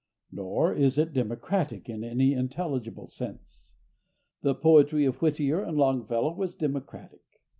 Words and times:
Nor 0.31 0.73
is 0.73 0.97
it 0.97 1.13
democratic, 1.13 1.87
in 1.87 2.03
any 2.03 2.33
intelligible 2.33 3.05
sense. 3.05 3.75
The 4.41 4.55
poetry 4.55 5.05
of 5.05 5.21
Whittier 5.21 5.61
and 5.61 5.77
Longfellow 5.77 6.33
was 6.33 6.55
democratic. 6.55 7.21